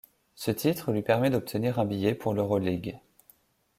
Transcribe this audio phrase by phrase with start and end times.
[0.33, 2.97] Ce titre lui permet d'obtenir un billet pour l'Euroligue.